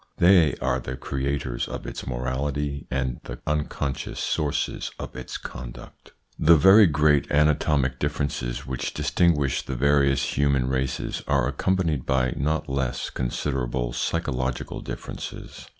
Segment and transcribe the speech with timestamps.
[0.17, 6.13] They are the creators of its morality and the unconscious sources of its conduct.
[6.39, 12.33] The very great anatomic differences which dis tinguish the various human races are accompanied by
[12.35, 15.69] not less considerable psychological differences.